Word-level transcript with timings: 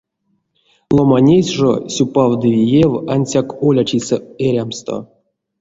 Ломанесь 0.95 1.53
жо 1.57 1.73
сюпав 1.95 2.31
ды 2.41 2.47
виев 2.57 2.93
ансяк 3.13 3.47
олячисэ 3.67 4.17
эрямсто. 4.45 4.95